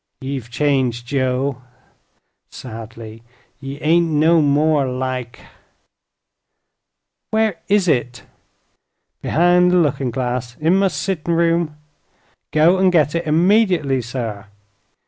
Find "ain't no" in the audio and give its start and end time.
3.81-4.41